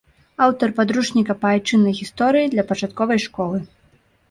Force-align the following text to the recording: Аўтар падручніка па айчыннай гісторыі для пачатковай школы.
Аўтар 0.45 0.71
падручніка 0.79 1.35
па 1.43 1.51
айчыннай 1.59 1.95
гісторыі 2.01 2.51
для 2.57 2.67
пачатковай 2.73 3.23
школы. 3.29 3.65